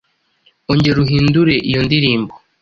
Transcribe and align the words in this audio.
ongera 0.71 0.97
uhindure 1.05 1.55
iyo 1.69 1.79
ndirimbo 1.85 2.33